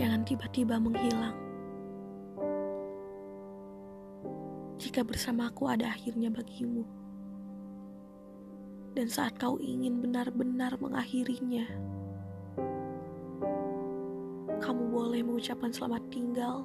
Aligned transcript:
jangan 0.00 0.24
tiba-tiba 0.24 0.80
menghilang. 0.80 1.36
Jika 4.80 5.04
bersamaku 5.04 5.68
ada 5.68 5.92
akhirnya 5.92 6.32
bagimu, 6.32 6.88
dan 8.96 9.12
saat 9.12 9.36
kau 9.36 9.60
ingin 9.60 10.00
benar-benar 10.00 10.80
mengakhirinya, 10.80 11.68
kamu 14.64 14.88
boleh 14.88 15.20
mengucapkan 15.20 15.68
selamat 15.68 16.00
tinggal 16.08 16.64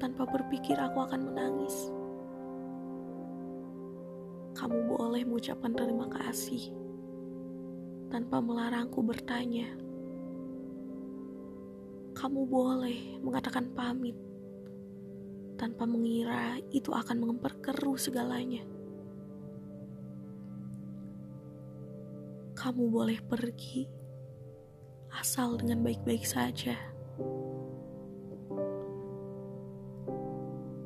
tanpa 0.00 0.24
berpikir 0.32 0.80
aku 0.80 1.04
akan 1.04 1.28
menangis. 1.28 1.92
Kamu 4.56 4.96
boleh 4.96 5.28
mengucapkan 5.28 5.76
terima 5.76 6.08
kasih 6.08 6.72
tanpa 8.08 8.40
melarangku 8.40 9.04
bertanya 9.04 9.81
kamu 12.22 12.46
boleh 12.46 13.18
mengatakan 13.18 13.74
pamit 13.74 14.14
tanpa 15.58 15.82
mengira 15.90 16.54
itu 16.70 16.94
akan 16.94 17.18
memperkeruh 17.18 17.98
segalanya. 17.98 18.62
Kamu 22.54 22.94
boleh 22.94 23.18
pergi 23.26 23.90
asal 25.18 25.58
dengan 25.58 25.82
baik-baik 25.82 26.22
saja. 26.22 26.78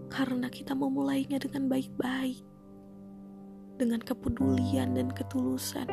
Karena 0.09 0.49
kita 0.49 0.73
memulainya 0.73 1.37
dengan 1.37 1.69
baik-baik, 1.69 2.41
dengan 3.77 4.01
kepedulian 4.01 4.97
dan 4.97 5.13
ketulusan, 5.13 5.85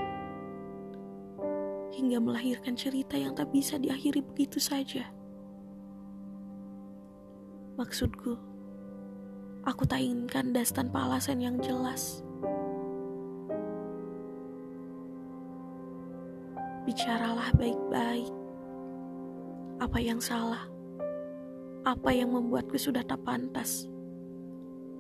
hingga 1.91 2.23
melahirkan 2.23 2.80
cerita 2.80 3.19
yang 3.19 3.35
tak 3.35 3.52
bisa 3.52 3.75
diakhiri 3.75 4.23
begitu 4.23 4.63
saja. 4.63 5.03
Maksudku, 7.73 8.38
aku 9.66 9.81
tak 9.89 9.97
ingin 9.97 10.29
kandas 10.29 10.69
tanpa 10.69 11.09
alasan 11.09 11.41
yang 11.41 11.57
jelas. 11.57 12.21
Bicaralah 16.85 17.49
baik-baik. 17.57 18.29
Apa 19.81 19.97
yang 19.97 20.21
salah? 20.21 20.69
Apa 21.81 22.13
yang 22.13 22.38
membuatku 22.38 22.77
sudah 22.77 23.01
tak 23.01 23.25
pantas? 23.25 23.89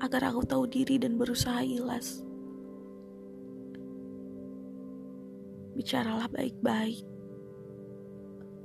Agar 0.01 0.33
aku 0.33 0.41
tahu 0.41 0.65
diri 0.65 0.97
dan 0.97 1.21
berusaha 1.21 1.61
ilas. 1.61 2.25
Bicaralah 5.77 6.25
baik-baik. 6.25 7.05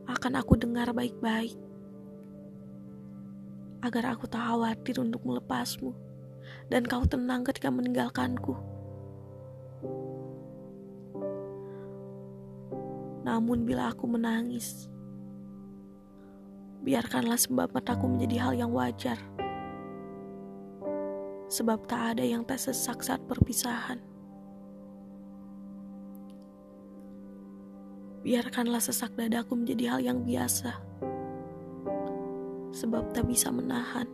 Akan 0.08 0.32
aku 0.32 0.56
dengar 0.56 0.96
baik-baik 0.96 1.67
agar 3.82 4.14
aku 4.14 4.26
tak 4.26 4.42
khawatir 4.42 4.98
untuk 4.98 5.22
melepasmu 5.22 5.94
dan 6.66 6.82
kau 6.84 7.06
tenang 7.06 7.46
ketika 7.46 7.70
meninggalkanku. 7.70 8.58
Namun 13.22 13.68
bila 13.68 13.92
aku 13.92 14.08
menangis, 14.08 14.88
biarkanlah 16.82 17.36
sebab 17.36 17.70
mataku 17.70 18.08
menjadi 18.08 18.36
hal 18.40 18.54
yang 18.56 18.72
wajar. 18.72 19.20
Sebab 21.48 21.88
tak 21.88 22.16
ada 22.16 22.24
yang 22.24 22.44
tak 22.44 22.60
sesak 22.60 23.00
saat 23.00 23.24
perpisahan. 23.24 24.00
Biarkanlah 28.24 28.82
sesak 28.82 29.16
dadaku 29.16 29.56
menjadi 29.56 29.96
hal 29.96 30.00
yang 30.04 30.20
biasa 30.20 30.76
sebab 32.78 33.11
tak 33.11 33.27
bisa 33.27 33.50
menahan. 33.50 34.06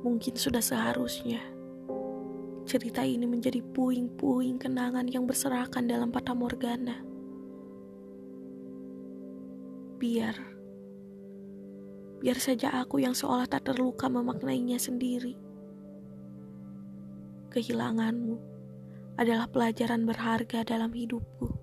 Mungkin 0.00 0.32
sudah 0.32 0.64
seharusnya 0.64 1.44
cerita 2.64 3.04
ini 3.04 3.28
menjadi 3.28 3.60
puing-puing 3.60 4.56
kenangan 4.56 5.04
yang 5.12 5.28
berserakan 5.28 5.84
dalam 5.84 6.08
patah 6.08 6.32
morgana. 6.32 7.04
Biar, 10.00 10.32
biar 12.24 12.38
saja 12.40 12.72
aku 12.80 13.04
yang 13.04 13.12
seolah 13.12 13.44
tak 13.44 13.68
terluka 13.68 14.08
memaknainya 14.08 14.80
sendiri. 14.80 15.36
Kehilanganmu 17.52 18.40
adalah 19.20 19.44
pelajaran 19.52 20.08
berharga 20.08 20.64
dalam 20.64 20.96
hidupku. 20.96 21.59